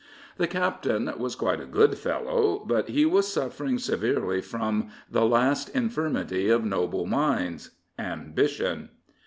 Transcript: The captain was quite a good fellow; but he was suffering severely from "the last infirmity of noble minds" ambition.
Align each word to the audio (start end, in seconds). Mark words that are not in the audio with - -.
The 0.37 0.47
captain 0.47 1.13
was 1.19 1.35
quite 1.35 1.61
a 1.61 1.65
good 1.67 1.95
fellow; 1.95 2.63
but 2.65 2.89
he 2.89 3.05
was 3.05 3.31
suffering 3.31 3.77
severely 3.77 4.41
from 4.41 4.89
"the 5.11 5.27
last 5.27 5.69
infirmity 5.75 6.49
of 6.49 6.65
noble 6.65 7.05
minds" 7.05 7.69
ambition. 7.99 8.89